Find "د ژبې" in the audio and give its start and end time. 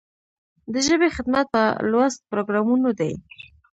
0.73-1.07